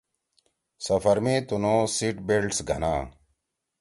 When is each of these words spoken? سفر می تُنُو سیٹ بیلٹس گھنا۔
سفر 0.85 1.17
می 1.23 1.35
تُنُو 1.47 1.75
سیٹ 1.95 2.17
بیلٹس 2.27 2.59
گھنا۔ 2.69 2.93